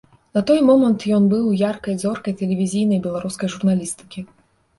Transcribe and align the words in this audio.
На 0.35 0.41
той 0.51 0.61
момант 0.69 1.03
ён 1.17 1.27
быў 1.33 1.45
яркай 1.59 1.95
зоркай 2.05 2.33
тэлевізійнай 2.41 3.03
беларускай 3.05 3.53
журналістыкі. 3.59 4.27